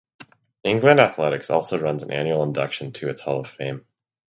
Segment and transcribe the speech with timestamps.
[0.63, 3.85] England Athletics also runs an annual induction to its Hall of Fame.